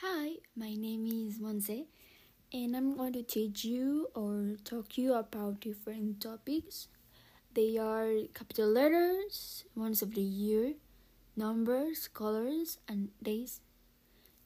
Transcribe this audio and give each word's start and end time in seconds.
Hi, 0.00 0.36
my 0.54 0.76
name 0.76 1.06
is 1.06 1.40
Monse, 1.40 1.86
and 2.52 2.76
I'm 2.76 2.96
going 2.96 3.14
to 3.14 3.24
teach 3.24 3.64
you 3.64 4.06
or 4.14 4.54
talk 4.62 4.96
you 4.96 5.14
about 5.14 5.58
different 5.58 6.20
topics. 6.20 6.86
They 7.52 7.78
are 7.78 8.30
capital 8.32 8.68
letters, 8.68 9.64
months 9.74 10.00
of 10.00 10.14
the 10.14 10.22
year, 10.22 10.74
numbers, 11.34 12.06
colors, 12.06 12.78
and 12.86 13.08
days 13.20 13.60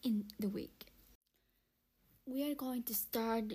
in 0.03 0.25
the 0.41 0.49
week. 0.49 0.87
We 2.25 2.50
are 2.50 2.55
going 2.55 2.84
to 2.84 2.95
start 2.95 3.53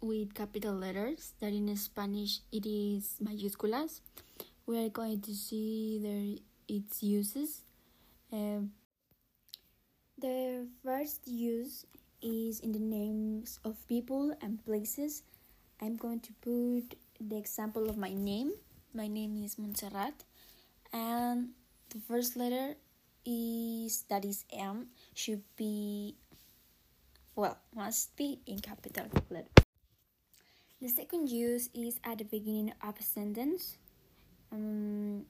with 0.00 0.34
capital 0.34 0.74
letters, 0.74 1.32
that 1.40 1.52
in 1.52 1.76
Spanish 1.76 2.38
it 2.52 2.66
is 2.66 3.16
mayúsculas. 3.20 4.00
We 4.64 4.78
are 4.78 4.90
going 4.90 5.20
to 5.22 5.34
see 5.34 5.98
their 5.98 6.38
its 6.68 7.02
uses. 7.02 7.64
Uh, 8.32 8.70
the 10.22 10.70
first 10.86 11.26
use 11.26 11.84
is 12.22 12.60
in 12.62 12.70
the 12.70 12.78
names 12.78 13.58
of 13.66 13.74
people 13.90 14.30
and 14.40 14.64
places. 14.64 15.26
I'm 15.82 15.98
going 15.98 16.20
to 16.20 16.32
put 16.38 16.94
the 17.18 17.36
example 17.36 17.90
of 17.90 17.98
my 17.98 18.14
name. 18.14 18.54
My 18.94 19.10
name 19.10 19.42
is 19.42 19.58
Montserrat, 19.58 20.14
and 20.94 21.50
the 21.90 21.98
first 22.06 22.38
letter 22.38 22.78
is 23.26 24.06
that 24.06 24.24
is 24.24 24.46
M 24.54 24.94
should 25.14 25.42
be 25.58 26.14
well 27.34 27.58
must 27.74 28.14
be 28.14 28.38
in 28.46 28.62
capital 28.62 29.10
letter. 29.28 29.50
The 30.78 30.88
second 30.88 31.30
use 31.30 31.66
is 31.74 31.98
at 32.06 32.18
the 32.18 32.30
beginning 32.30 32.70
of 32.78 32.94
a 32.94 33.02
sentence. 33.02 33.74
Um, 34.52 35.26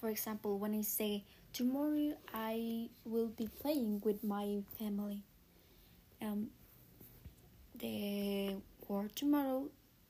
for 0.00 0.08
example, 0.08 0.58
when 0.58 0.74
I 0.74 0.82
say 0.82 1.24
tomorrow 1.52 2.12
I 2.32 2.90
will 3.04 3.28
be 3.28 3.48
playing 3.60 4.02
with 4.04 4.22
my 4.22 4.62
family. 4.78 5.22
Um, 6.20 6.50
the 7.74 8.56
word 8.88 9.14
tomorrow 9.16 9.68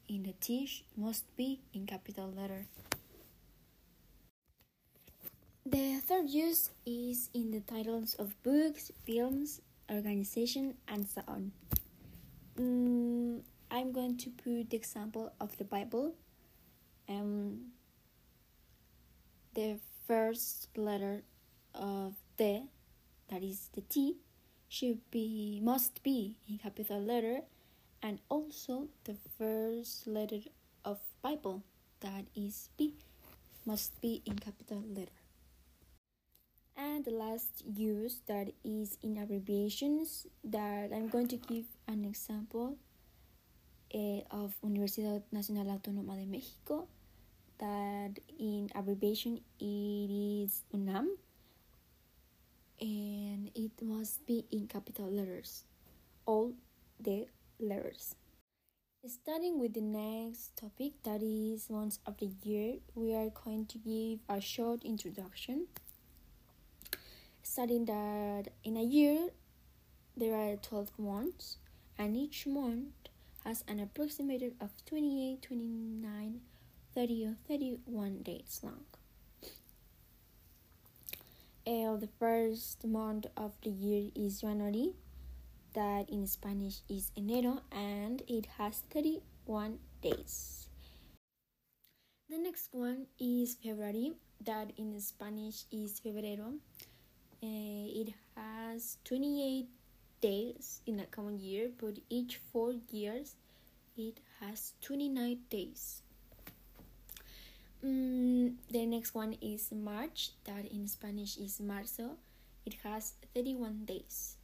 in 0.09 0.23
the 0.23 0.35
dish 0.41 0.85
must 0.97 1.25
be 1.37 1.61
in 1.75 1.87
capital 1.87 2.31
letter. 2.31 2.67
The 5.65 6.01
third 6.01 6.31
use 6.31 6.71
is 6.87 7.29
in 7.35 7.51
the 7.51 7.61
titles 7.61 8.15
of 8.15 8.41
books, 8.45 8.93
films, 9.05 9.61
organization, 9.91 10.75
and 10.87 11.09
so 11.09 11.23
on. 11.27 11.51
Mm, 12.57 13.43
I'm 13.71 13.91
going 13.91 14.17
to 14.19 14.31
put 14.31 14.71
the 14.71 14.77
example 14.77 15.33
of 15.41 15.59
the 15.59 15.65
Bible. 15.65 16.15
Um, 17.09 17.73
the 19.57 19.79
first 20.07 20.69
letter 20.77 21.23
of 21.75 22.15
the, 22.37 22.69
that 23.31 23.43
is 23.43 23.71
the 23.73 23.81
T, 23.81 24.17
should 24.69 25.01
be 25.11 25.61
must 25.63 26.03
be 26.03 26.37
in 26.49 26.59
capital 26.59 27.01
letter, 27.01 27.41
and 28.03 28.21
also 28.29 28.89
the 29.05 29.17
first 29.39 30.07
letter 30.07 30.41
of 30.85 31.01
Bible, 31.23 31.65
that 32.01 32.27
is 32.37 32.69
B, 32.77 32.95
must 33.65 33.99
be 34.03 34.23
in 34.27 34.39
capital 34.39 34.85
letter. 34.87 35.17
And 36.77 37.07
the 37.07 37.13
last 37.13 37.65
use 37.65 38.21
that 38.27 38.53
is 38.63 38.99
in 39.03 39.17
abbreviations 39.17 40.27
that 40.45 40.93
I'm 40.93 41.09
going 41.09 41.29
to 41.29 41.39
give 41.39 41.65
an 41.89 42.05
example 42.05 42.77
uh, 43.95 44.21
of 44.31 44.55
Universidad 44.63 45.23
Nacional 45.33 45.71
Autónoma 45.71 46.17
de 46.17 46.27
México 46.27 46.89
that 47.59 48.19
in 48.39 48.71
abbreviation 48.75 49.41
it 49.61 50.11
is 50.45 50.63
UNAM 50.73 51.17
and 52.81 53.51
it 53.55 53.73
must 53.83 54.27
be 54.27 54.45
in 54.51 54.67
capital 54.67 55.11
letters 55.11 55.65
all 56.27 56.53
the 57.01 57.27
letters. 57.59 58.15
Starting 59.07 59.61
with 59.61 59.75
the 59.75 59.81
next 59.81 60.57
topic 60.57 60.93
that 61.05 61.23
is 61.23 61.71
months 61.71 62.01
of 62.07 62.19
the 62.19 62.31
year 62.43 62.75
we 62.95 63.15
are 63.15 63.31
going 63.45 63.65
to 63.67 63.79
give 63.79 64.19
a 64.29 64.41
short 64.41 64.83
introduction. 64.83 65.67
Starting 67.43 67.85
that 67.85 68.49
in 68.65 68.77
a 68.77 68.83
year 68.83 69.29
there 70.17 70.35
are 70.35 70.57
12 70.57 70.91
months 70.99 71.59
and 71.97 72.17
each 72.17 72.47
month 72.47 72.89
has 73.45 73.63
an 73.69 73.79
approximated 73.79 74.55
of 74.61 74.71
28 74.87 75.41
29 75.41 76.41
30 76.97 77.27
or 77.27 77.37
31 77.47 78.23
days 78.23 78.61
long 78.65 78.87
the 81.97 82.09
first 82.19 82.85
month 82.85 83.27
of 83.37 83.53
the 83.63 83.71
year 83.71 84.11
is 84.15 84.41
January. 84.41 84.93
That 85.75 86.09
in 86.09 86.27
Spanish 86.27 86.81
is 86.89 87.11
enero 87.17 87.61
and 87.73 88.23
it 88.29 88.47
has 88.59 88.83
31 88.91 89.79
days. 90.03 90.69
The 92.29 92.39
next 92.39 92.69
one 92.73 93.07
is 93.21 93.57
February. 93.63 94.13
That 94.45 94.73
in 94.77 94.99
Spanish 95.01 95.65
is 95.71 96.01
febrero. 96.01 96.57
Uh, 97.43 97.87
it 98.01 98.15
has 98.37 98.99
28 99.05 99.69
days 100.21 100.81
in 100.87 101.01
a 101.01 101.07
common 101.07 101.39
year, 101.39 101.71
but 101.79 101.99
each 102.09 102.41
four 102.53 102.73
years 102.91 103.37
it 103.97 104.21
has 104.41 104.73
29 104.83 105.39
days. 105.51 106.03
Mm, 107.87 108.55
the 108.69 108.85
next 108.87 109.15
one 109.15 109.37
is 109.41 109.71
March, 109.71 110.31
that 110.45 110.67
in 110.73 110.89
Spanish 110.89 111.37
is 111.37 111.61
marzo. 111.61 112.17
It 112.65 112.75
has 112.83 113.15
31 113.33 113.85
days. 113.85 114.37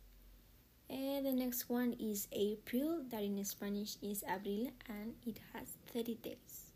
And 0.88 1.26
the 1.26 1.32
next 1.32 1.68
one 1.68 1.96
is 1.98 2.28
April, 2.30 3.02
that 3.10 3.22
in 3.22 3.42
Spanish 3.44 3.96
is 4.00 4.22
abril, 4.22 4.70
and 4.86 5.14
it 5.26 5.40
has 5.52 5.74
30 5.92 6.22
days. 6.22 6.70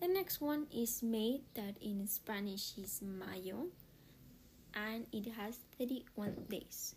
The 0.00 0.08
next 0.08 0.40
one 0.40 0.66
is 0.74 1.04
May, 1.04 1.42
that 1.54 1.76
in 1.80 2.08
Spanish 2.08 2.74
is 2.76 3.00
mayo 3.00 3.68
and 4.76 5.06
it 5.12 5.32
has 5.32 5.58
31 5.78 6.34
days. 6.50 6.94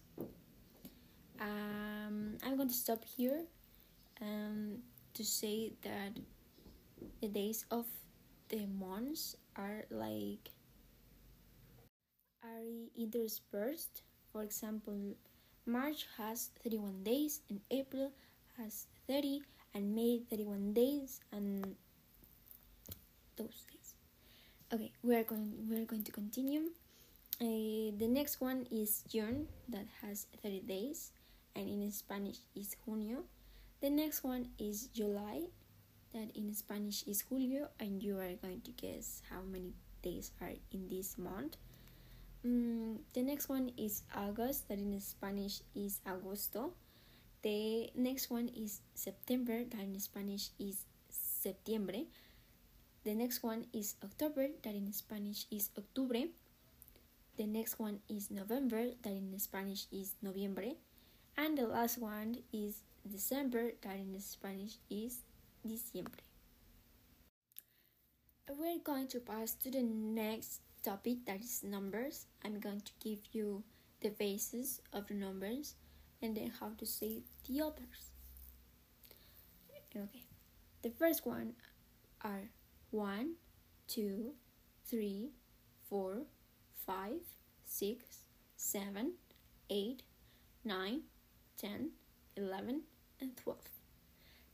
Um, 1.39 2.37
I'm 2.43 2.57
going 2.57 2.67
to 2.67 2.73
stop 2.73 3.05
here 3.05 3.45
um, 4.21 4.79
to 5.13 5.23
say 5.23 5.71
that 5.83 6.19
the 7.21 7.29
days 7.29 7.65
of 7.71 7.85
the 8.49 8.65
months 8.65 9.35
are 9.55 9.85
like 9.89 10.49
are 12.43 12.65
interspersed. 12.97 14.01
For 14.31 14.43
example, 14.43 15.15
March 15.65 16.07
has 16.17 16.49
31 16.63 17.03
days 17.03 17.41
and 17.49 17.61
April 17.71 18.11
has 18.57 18.87
30 19.07 19.41
and 19.73 19.95
May 19.95 20.21
31 20.29 20.73
days 20.73 21.21
and 21.31 21.75
those 23.37 23.65
days. 23.71 23.93
Okay, 24.73 24.91
we 25.03 25.15
are 25.15 25.23
going 25.23 25.53
we 25.69 25.77
are 25.77 25.85
going 25.85 26.03
to 26.03 26.11
continue. 26.11 26.69
Uh, 27.41 27.95
the 27.95 28.07
next 28.07 28.41
one 28.41 28.67
is 28.69 29.03
June 29.07 29.47
that 29.69 29.85
has 30.01 30.27
30 30.43 30.61
days 30.61 31.11
and 31.55 31.69
in 31.69 31.91
Spanish 31.91 32.37
is 32.55 32.75
junio. 32.85 33.23
The 33.81 33.89
next 33.89 34.23
one 34.23 34.49
is 34.59 34.87
July 34.87 35.47
that 36.13 36.31
in 36.35 36.53
Spanish 36.53 37.03
is 37.03 37.21
julio 37.21 37.69
and 37.79 38.01
you 38.01 38.17
are 38.17 38.33
going 38.41 38.61
to 38.61 38.71
guess 38.71 39.21
how 39.29 39.41
many 39.41 39.73
days 40.01 40.31
are 40.41 40.53
in 40.71 40.87
this 40.89 41.17
month. 41.17 41.57
Mm, 42.45 42.99
the 43.13 43.21
next 43.21 43.49
one 43.49 43.71
is 43.77 44.03
August 44.15 44.69
that 44.69 44.79
in 44.79 44.99
Spanish 44.99 45.61
is 45.75 45.99
agosto. 46.07 46.71
The 47.41 47.91
next 47.95 48.29
one 48.29 48.49
is 48.49 48.81
September 48.93 49.63
that 49.63 49.79
in 49.79 49.99
Spanish 49.99 50.49
is 50.59 50.85
septiembre. 51.09 52.07
The 53.03 53.15
next 53.15 53.43
one 53.43 53.65
is 53.71 53.95
October 54.03 54.47
that 54.63 54.75
in 54.75 54.91
Spanish 54.91 55.45
is 55.51 55.69
octubre. 55.77 56.27
The 57.39 57.47
next 57.47 57.79
one 57.79 58.03
is 58.09 58.29
November, 58.29 58.91
that 59.01 59.15
in 59.15 59.31
Spanish 59.39 59.87
is 59.95 60.11
noviembre. 60.19 60.75
And 61.37 61.57
the 61.57 61.67
last 61.67 61.97
one 61.97 62.43
is 62.51 62.83
December, 63.07 63.71
that 63.79 63.95
in 63.95 64.19
Spanish 64.19 64.75
is 64.91 65.23
diciembre. 65.67 66.23
We're 68.49 68.79
going 68.83 69.07
to 69.09 69.19
pass 69.19 69.53
to 69.63 69.71
the 69.71 69.83
next 69.83 70.61
topic 70.83 71.25
that 71.25 71.41
is 71.41 71.63
numbers. 71.63 72.25
I'm 72.43 72.59
going 72.59 72.81
to 72.81 72.91
give 72.99 73.19
you 73.31 73.63
the 74.01 74.09
basis 74.09 74.81
of 74.91 75.07
the 75.07 75.13
numbers 75.13 75.75
and 76.21 76.35
then 76.35 76.51
how 76.59 76.71
to 76.77 76.85
say 76.85 77.21
the 77.47 77.61
others. 77.61 78.11
Okay, 79.95 80.25
the 80.81 80.89
first 80.89 81.25
one 81.25 81.53
are 82.21 82.49
one, 82.91 83.35
two, 83.87 84.33
three, 84.85 85.31
four 85.89 86.25
five, 86.89 87.21
six, 87.65 88.03
seven, 88.55 89.13
eight, 89.69 90.01
nine, 90.65 91.01
ten, 91.55 91.91
eleven, 92.35 92.81
and 93.21 93.37
12. 93.37 93.78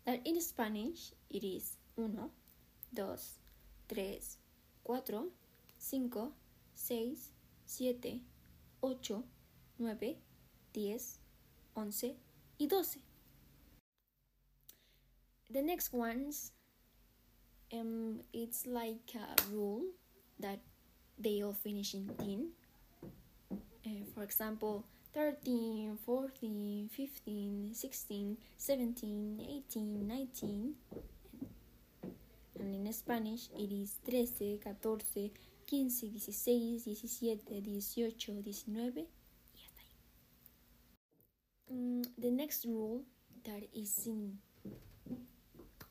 That 0.05 0.21
in 0.25 0.39
Spanish 0.39 1.13
it 1.29 1.43
is 1.43 1.77
uno, 1.97 2.31
dos, 2.93 3.39
tres, 3.87 4.37
cuatro, 4.83 5.31
cinco, 5.77 6.31
seis, 6.73 7.31
siete, 7.65 8.21
ocho, 8.81 9.23
nueve, 9.79 10.17
diez, 10.73 11.19
11 11.75 12.15
y 12.59 12.67
12. 12.67 12.99
The 15.49 15.61
next 15.61 15.93
ones, 15.93 16.51
um, 17.73 18.21
it's 18.33 18.65
like 18.65 19.13
a 19.15 19.35
rule 19.51 19.83
that 20.39 20.59
they 21.17 21.43
all 21.43 21.53
finish 21.53 21.93
in 21.93 22.09
10. 22.17 22.51
Uh, 23.85 23.89
for 24.13 24.23
example, 24.23 24.85
13, 25.15 25.97
14, 26.05 26.89
15, 26.91 27.73
16, 27.73 28.37
17, 28.57 29.63
18, 29.71 30.07
19. 30.07 30.73
And 32.59 32.75
in 32.87 32.91
Spanish, 32.91 33.47
it 33.57 33.71
is 33.71 33.95
13, 34.05 34.59
14, 34.81 35.31
15, 35.69 36.19
16, 36.19 36.79
17, 36.79 37.39
18, 37.39 38.67
19. 38.67 39.05
Mm, 41.71 42.05
the 42.17 42.31
next 42.31 42.65
rule 42.65 43.01
that 43.45 43.63
is 43.73 44.07
in 44.07 44.37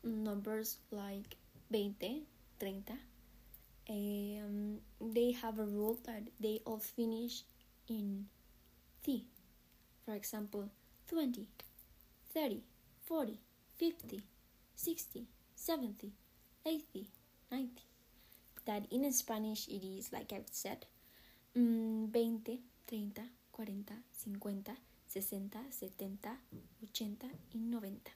numbers 0.05 0.77
like 0.91 1.37
20, 1.71 2.25
30, 2.61 2.83
um, 3.89 4.79
they 5.01 5.33
have 5.33 5.59
a 5.59 5.65
rule 5.65 5.99
that 6.05 6.25
they 6.39 6.61
all 6.67 6.79
finish 6.79 7.43
in 7.89 8.27
T. 9.05 9.27
For 10.05 10.15
example, 10.15 10.69
20, 11.09 11.47
30, 12.33 12.63
40, 13.07 13.39
50, 13.77 14.23
60, 14.75 15.27
70, 15.55 16.13
80, 16.67 17.07
90. 17.53 17.71
That 18.67 18.87
in 18.91 19.13
Spanish 19.13 19.69
it 19.69 19.85
is 19.85 20.11
like 20.13 20.33
I've 20.33 20.49
said, 20.51 20.87
um, 21.55 22.09
20, 22.11 22.61
30, 22.89 23.13
40, 23.53 23.85
50, 23.85 24.73
60, 25.07 25.51
70, 25.53 25.83
80 26.17 26.35
y 27.53 27.61
90. 27.61 28.13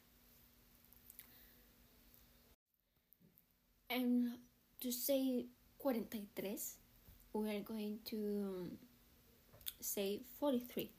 And 3.91 4.39
to 4.81 4.93
say 4.93 5.47
43, 5.81 6.59
we 7.33 7.57
are 7.57 7.61
going 7.61 8.01
to 8.07 8.71
say 9.81 10.21
43, 10.41 10.91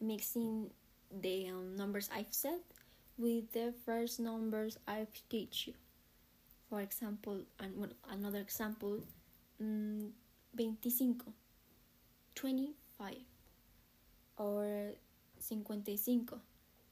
mixing 0.00 0.70
the 1.10 1.48
um, 1.48 1.76
numbers 1.76 2.10
I've 2.14 2.32
said 2.32 2.60
with 3.16 3.52
the 3.52 3.74
first 3.84 4.20
numbers 4.20 4.78
I've 4.86 5.08
teach 5.28 5.66
you. 5.66 5.74
For 6.70 6.80
example, 6.80 7.40
and 7.58 7.94
another 8.10 8.38
example, 8.38 9.00
um, 9.60 10.12
25, 10.56 11.32
25, 12.34 13.14
or 14.36 14.92
55, 15.40 16.38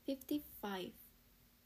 55, 0.06 0.90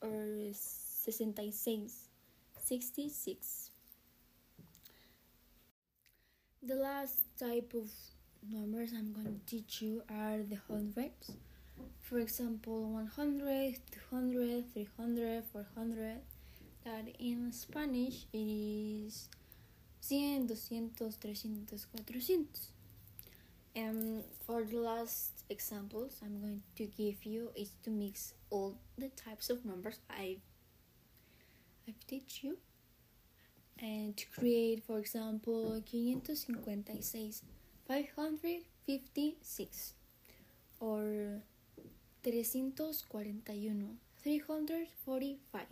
or 0.03 0.53
66, 0.53 2.09
66. 2.57 3.71
The 6.63 6.75
last 6.75 7.21
type 7.39 7.73
of 7.75 7.89
numbers 8.49 8.93
I'm 8.93 9.13
going 9.13 9.27
to 9.27 9.47
teach 9.47 9.83
you 9.83 10.03
are 10.09 10.39
the 10.39 10.59
hundreds. 10.69 11.33
For 12.03 12.19
example, 12.19 12.91
100, 12.91 13.77
200, 14.11 14.73
300, 14.73 15.45
400. 15.53 16.21
That 16.85 17.05
in 17.19 17.53
Spanish 17.53 18.25
it 18.33 18.39
is 18.39 19.29
100, 20.09 20.49
200, 20.49 21.21
300, 21.21 21.81
400. 22.07 22.47
And 23.77 24.25
for 24.47 24.65
the 24.65 24.79
last 24.79 25.45
examples 25.49 26.21
I'm 26.25 26.41
going 26.41 26.63
to 26.77 26.87
give 26.87 27.25
you 27.25 27.51
is 27.55 27.71
to 27.85 27.91
mix 27.91 28.35
all 28.51 28.77
the 28.99 29.11
types 29.11 29.51
of 29.51 29.65
numbers 29.65 30.01
I've 30.11 30.41
I've 31.87 31.95
teach 32.07 32.41
you 32.43 32.59
and 33.79 34.17
to 34.17 34.27
create 34.37 34.85
for 34.85 34.99
example 34.99 35.83
556 35.83 37.43
556 37.91 39.95
or 40.79 41.43
341 42.23 43.97
345 44.23 45.63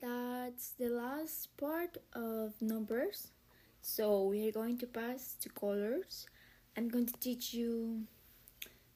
that's 0.00 0.70
the 0.78 0.88
last 0.88 1.54
part 1.58 1.98
of 2.14 2.54
numbers. 2.62 3.32
So 3.82 4.24
we 4.24 4.48
are 4.48 4.52
going 4.52 4.78
to 4.78 4.86
pass 4.86 5.36
to 5.40 5.50
colors. 5.50 6.26
I'm 6.76 6.88
going 6.88 7.06
to 7.06 7.18
teach 7.18 7.52
you 7.52 8.04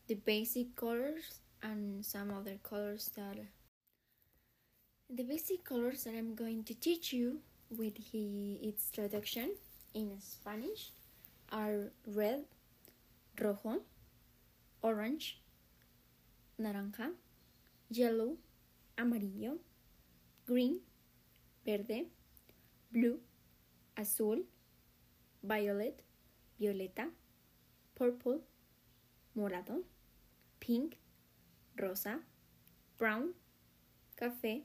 the 0.06 0.14
basic 0.14 0.76
colors 0.76 1.40
and 1.62 2.04
some 2.04 2.32
other 2.32 2.58
colors 2.62 3.10
that 3.16 3.36
the 5.10 5.22
basic 5.22 5.64
colors 5.64 6.04
that 6.04 6.14
i'm 6.14 6.34
going 6.34 6.64
to 6.64 6.74
teach 6.74 7.12
you 7.12 7.40
with 7.70 7.94
its 8.14 8.90
traduction 8.90 9.50
in 9.94 10.18
Spanish 10.20 10.90
are 11.50 11.92
red, 12.06 12.44
rojo, 13.40 13.82
orange, 14.82 15.40
naranja, 16.60 17.10
yellow, 17.90 18.36
amarillo, 18.98 19.58
green, 20.46 20.80
verde, 21.64 22.06
blue, 22.90 23.18
azul, 23.96 24.38
violet, 25.42 26.02
violeta, 26.60 27.08
purple, 27.94 28.40
morado, 29.36 29.82
pink, 30.60 30.96
rosa, 31.80 32.18
brown, 32.98 33.34
café, 34.20 34.62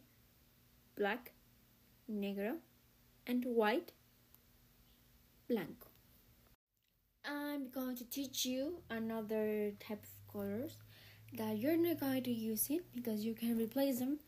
black, 0.95 1.31
negro, 2.09 2.57
and 3.25 3.43
white 3.45 3.91
blanco. 5.47 5.87
I'm 7.25 7.69
going 7.69 7.95
to 7.97 8.05
teach 8.05 8.45
you 8.45 8.81
another 8.89 9.71
type 9.79 10.03
of 10.03 10.33
colors 10.33 10.77
that 11.33 11.57
you're 11.57 11.77
not 11.77 11.99
going 11.99 12.23
to 12.23 12.31
use 12.31 12.69
it 12.69 12.85
because 12.93 13.23
you 13.23 13.33
can 13.33 13.57
replace 13.57 13.99
them 13.99 14.19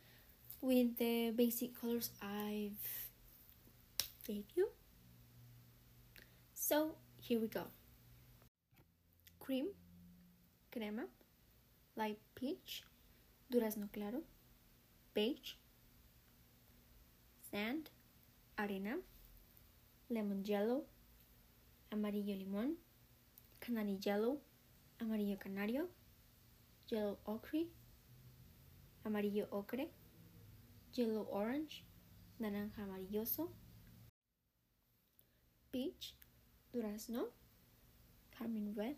with 0.62 0.98
the 0.98 1.31
basic 1.31 1.80
colors 1.80 2.12
I've 2.21 3.10
gave 4.27 4.45
you. 4.56 4.69
So 6.54 6.95
here 7.18 7.39
we 7.39 7.48
go. 7.48 7.63
Cream, 9.39 9.68
crema, 10.72 11.06
light 11.96 12.20
peach, 12.36 12.84
durazno 13.51 13.91
claro, 13.91 14.22
beige, 15.13 15.55
sand, 17.50 17.89
arena, 18.58 18.98
lemon 20.10 20.44
yellow, 20.46 20.84
amarillo 21.91 22.36
limón, 22.36 22.77
canary 23.60 23.98
yellow, 24.03 24.41
amarillo 25.00 25.38
canario, 25.38 25.89
yellow 26.89 27.19
ochre, 27.25 27.67
amarillo 29.03 29.48
ocre, 29.51 29.89
yellow 30.93 31.27
orange, 31.31 31.86
naranja 32.39 32.84
amarilloso, 32.84 33.51
peach, 35.72 36.15
durazno, 36.74 37.29
carmine 38.38 38.74
red, 38.75 38.98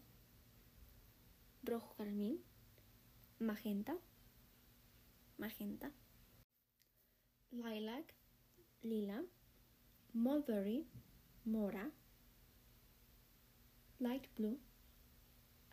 rojo 1.63 1.93
carmín, 1.97 2.39
magenta, 3.39 3.95
magenta, 5.37 5.91
lilac, 7.51 8.13
lila, 8.83 9.23
mulberry, 10.13 10.85
mora, 11.45 11.91
light 14.01 14.27
blue, 14.35 14.57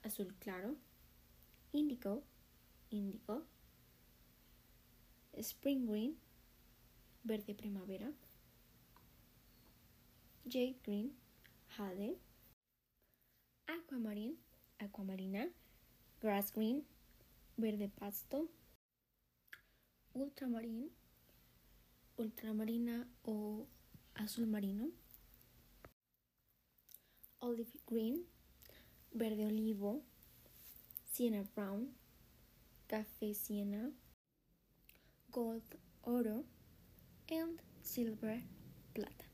azul 0.05 0.35
claro, 0.39 0.77
indigo, 1.73 2.23
indigo, 2.91 3.43
spring 5.41 5.87
green, 5.87 6.15
verde 7.25 7.55
primavera, 7.55 8.13
jade 10.47 10.77
green, 10.85 11.11
jade, 11.77 12.19
aquamarine, 13.67 14.37
aquamarina, 14.79 15.49
grass 16.21 16.53
green, 16.53 16.85
verde 17.57 17.89
pasto, 17.89 18.51
ultramarine, 20.15 20.91
ultramarina 22.19 23.09
o 23.25 23.67
azul 24.15 24.47
marino, 24.47 24.93
olive 27.41 27.73
green, 27.87 28.25
verde 29.15 29.45
olivo, 29.45 30.03
sienna 31.13 31.43
brown, 31.55 31.89
café 32.89 33.35
sienna, 33.35 33.91
gold 35.33 35.63
oro, 36.03 36.45
and 37.31 37.61
silver 37.83 38.41
plata. 38.95 39.27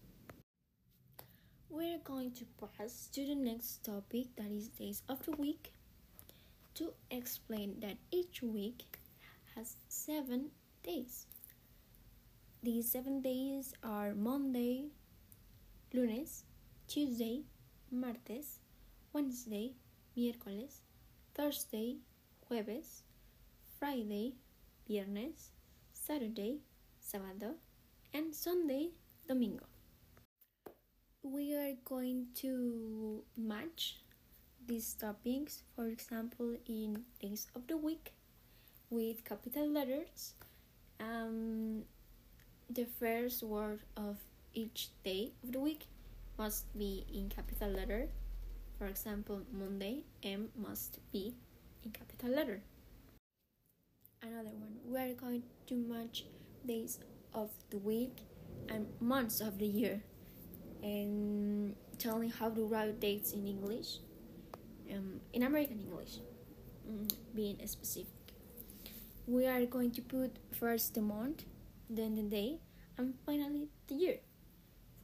We're 1.69 1.99
going 1.99 2.33
to 2.33 2.45
pass 2.61 3.09
to 3.13 3.27
the 3.27 3.35
next 3.35 3.85
topic 3.85 4.29
that 4.37 4.51
is 4.51 4.69
days 4.69 5.03
of 5.09 5.25
the 5.27 5.33
week. 5.33 5.73
to 6.75 6.93
explain 7.11 7.81
that 7.81 7.97
each 8.11 8.43
week 8.43 8.99
has 9.55 9.77
seven 9.89 10.51
days. 10.83 11.27
These 12.63 12.91
seven 12.91 13.21
days 13.21 13.75
are 13.83 14.15
Monday, 14.15 14.87
lunes, 15.93 16.45
Tuesday, 16.89 17.43
martes, 17.95 18.59
Wednesday, 19.13 19.73
miércoles, 20.17 20.81
Thursday, 21.35 21.97
jueves, 22.49 23.03
Friday, 23.79 24.35
viernes, 24.87 25.51
Saturday, 25.93 26.61
sábado, 27.01 27.55
and 28.13 28.35
Sunday, 28.35 28.91
domingo. 29.27 29.67
We 31.23 31.55
are 31.55 31.75
going 31.85 32.27
to 32.43 33.23
match 33.37 33.97
these 34.67 34.95
topics, 34.95 35.63
for 35.75 35.87
example, 35.87 36.57
in 36.67 37.05
days 37.21 37.47
of 37.55 37.67
the 37.67 37.77
week 37.77 38.13
with 38.91 39.25
capital 39.25 39.69
letters. 39.69 40.35
Um, 41.01 41.85
the 42.69 42.87
first 42.99 43.43
word 43.43 43.81
of 43.97 44.19
each 44.55 44.91
day 45.05 45.33
of 45.43 45.53
the 45.53 45.61
week 45.61 45.87
must 46.39 46.77
be 46.77 47.07
in 47.13 47.29
capital 47.29 47.69
letter. 47.69 48.09
For 48.79 48.87
example, 48.87 49.43
Monday, 49.53 50.05
M 50.23 50.49
must 50.57 50.99
be 51.13 51.35
in 51.85 51.93
capital 51.93 52.31
letter. 52.31 52.63
Another 54.23 54.51
one, 54.51 54.77
we 54.87 54.99
are 54.99 55.15
going 55.15 55.43
to 55.67 55.75
match 55.75 56.25
days 56.67 56.99
of 57.35 57.51
the 57.71 57.79
week 57.79 58.19
and 58.69 58.87
months 59.01 59.41
of 59.41 59.59
the 59.59 59.67
year 59.67 60.03
and 60.83 61.77
telling 61.99 62.31
how 62.31 62.51
to 62.51 62.67
write 62.67 63.01
dates 63.01 63.33
in 63.33 63.47
English, 63.47 63.99
um, 64.93 65.21
in 65.33 65.43
American 65.43 65.81
English, 65.81 66.19
mm, 66.89 67.11
being 67.35 67.59
specific. 67.67 68.13
We 69.27 69.47
are 69.47 69.65
going 69.67 69.93
to 69.93 70.03
put 70.03 70.39
first 70.53 70.95
the 70.95 71.01
month, 71.01 71.45
then 71.89 72.15
the 72.15 72.23
day, 72.23 72.61
and 72.99 73.15
finally 73.25 73.69
the 73.89 73.95
year. 73.95 74.19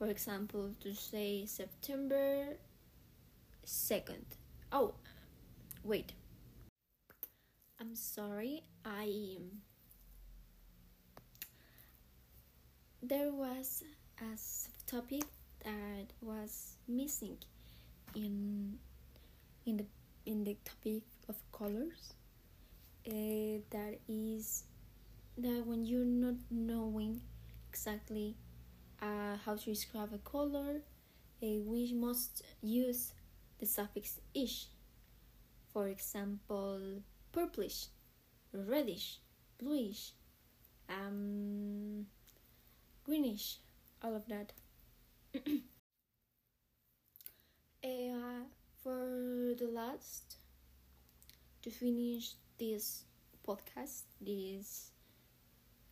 For 0.01 0.07
example, 0.07 0.73
to 0.81 0.95
say 0.95 1.45
September 1.45 2.57
2nd. 3.67 4.25
Oh, 4.73 4.95
wait. 5.85 6.15
I'm 7.79 7.95
sorry, 7.95 8.63
I. 8.83 9.37
There 13.03 13.31
was 13.31 13.85
a 14.25 14.41
topic 14.91 15.25
that 15.65 16.17
was 16.23 16.79
missing 16.89 17.37
in 18.17 18.79
in 19.67 19.77
the 19.77 19.87
in 20.25 20.45
the 20.45 20.57
topic 20.65 21.03
of 21.29 21.37
colors 21.53 22.15
uh, 23.07 23.61
that 23.69 24.01
is 24.09 24.65
that 25.37 25.67
when 25.67 25.85
you're 25.85 26.09
not 26.09 26.41
knowing 26.51 27.21
exactly 27.69 28.35
uh, 29.03 29.37
how 29.45 29.57
to 29.57 29.65
describe 29.65 30.11
a 30.15 30.19
color 30.19 30.83
uh, 31.43 31.47
we 31.65 31.93
must 31.95 32.43
use 32.63 33.13
the 33.59 33.67
suffix 33.67 34.21
ish. 34.35 34.67
For 35.73 35.89
example 35.89 37.03
purplish 37.33 37.87
reddish 38.53 39.19
bluish 39.59 40.13
um, 40.89 42.07
greenish 43.05 43.59
all 44.03 44.17
of 44.17 44.27
that. 44.29 44.53
Uh, 47.83 48.45
for 48.83 49.55
the 49.59 49.67
last 49.73 50.37
to 51.63 51.71
finish 51.71 52.33
this 52.59 53.05
podcast 53.47 54.03
this 54.21 54.91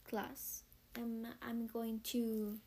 class 0.07 0.65
um, 0.99 1.27
i'm 1.41 1.67
going 1.67 1.99
to 2.01 2.59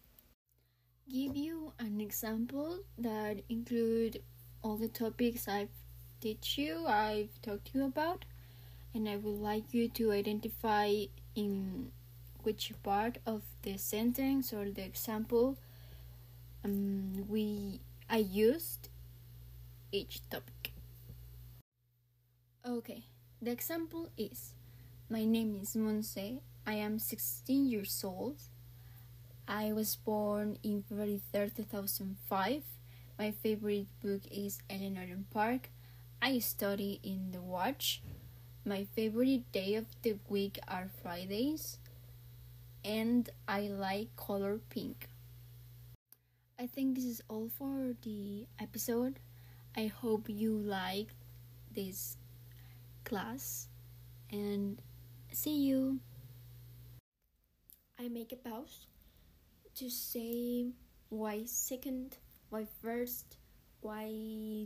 give 1.09 1.35
you 1.35 1.73
an 1.79 2.01
example 2.01 2.79
that 2.97 3.41
include 3.49 4.21
all 4.63 4.77
the 4.77 4.87
topics 4.87 5.47
i've 5.47 5.69
teach 6.19 6.57
you 6.57 6.85
i've 6.87 7.41
talked 7.41 7.71
to 7.71 7.79
you 7.79 7.85
about 7.85 8.25
and 8.93 9.09
i 9.09 9.15
would 9.17 9.39
like 9.39 9.73
you 9.73 9.87
to 9.89 10.11
identify 10.11 10.93
in 11.35 11.91
which 12.43 12.73
part 12.83 13.17
of 13.25 13.41
the 13.63 13.77
sentence 13.77 14.53
or 14.53 14.69
the 14.69 14.83
example 14.83 15.57
um, 16.63 17.25
we 17.27 17.79
I 18.09 18.17
used 18.17 18.89
each 19.91 20.19
topic. 20.29 20.73
Okay, 22.67 23.03
the 23.41 23.51
example 23.51 24.09
is 24.17 24.53
My 25.09 25.23
name 25.23 25.57
is 25.61 25.75
Monse. 25.75 26.41
I 26.67 26.73
am 26.73 26.99
16 26.99 27.67
years 27.67 28.03
old. 28.03 28.35
I 29.51 29.73
was 29.73 29.97
born 29.97 30.57
in 30.63 30.81
February 30.81 31.19
3rd, 31.33 31.57
2005. 31.57 32.63
My 33.19 33.31
favorite 33.31 33.87
book 34.01 34.21
is 34.31 34.61
Eleanor 34.69 35.01
and 35.01 35.29
Park. 35.29 35.69
I 36.21 36.39
study 36.39 37.01
in 37.03 37.31
the 37.33 37.41
Watch. 37.41 38.01
My 38.63 38.85
favorite 38.95 39.51
day 39.51 39.75
of 39.75 39.87
the 40.03 40.15
week 40.29 40.57
are 40.69 40.87
Fridays. 41.03 41.79
And 42.85 43.29
I 43.45 43.67
like 43.67 44.15
color 44.15 44.61
pink. 44.69 45.09
I 46.57 46.65
think 46.65 46.95
this 46.95 47.03
is 47.03 47.21
all 47.27 47.49
for 47.49 47.93
the 48.03 48.47
episode. 48.57 49.19
I 49.75 49.87
hope 49.87 50.29
you 50.29 50.55
like 50.59 51.07
this 51.75 52.15
class 53.03 53.67
and 54.31 54.81
see 55.33 55.57
you. 55.57 55.99
I 57.99 58.07
make 58.07 58.31
a 58.31 58.37
pause 58.37 58.87
to 59.75 59.89
say 59.89 60.67
why 61.09 61.43
second, 61.45 62.17
why 62.49 62.65
first, 62.81 63.37
why 63.81 64.05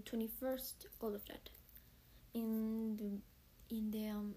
21st, 0.06 0.86
all 1.02 1.16
of 1.16 1.26
that. 1.26 1.50
In 2.34 2.98
the 2.98 3.76
in 3.76 3.92
the 3.92 4.10
um, 4.10 4.36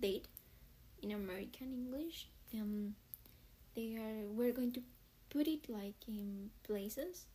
date 0.00 0.28
in 1.02 1.10
American 1.12 1.72
English, 1.72 2.28
um, 2.54 2.94
they 3.74 3.96
are 3.96 4.26
we're 4.28 4.52
going 4.52 4.72
to 4.72 4.82
put 5.30 5.46
it 5.48 5.68
like 5.68 5.94
in 6.06 6.50
places 6.64 7.26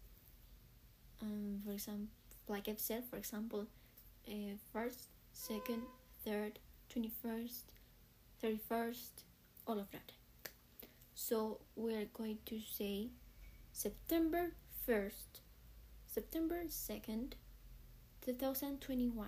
um, 1.21 1.61
for 1.65 1.71
example 1.71 2.07
like 2.47 2.67
I've 2.67 2.79
said 2.79 3.03
for 3.09 3.17
example 3.17 3.65
uh, 4.27 4.55
first 4.71 5.09
second 5.33 5.81
third 6.23 6.59
21st 6.93 7.63
31st 8.43 9.23
all 9.65 9.79
of 9.79 9.89
that 9.91 10.11
so 11.19 11.57
we're 11.75 12.05
going 12.13 12.37
to 12.45 12.59
say 12.61 13.07
September 13.71 14.51
1st 14.87 15.41
September 16.05 16.65
2nd 16.69 17.33
2021 18.23 19.27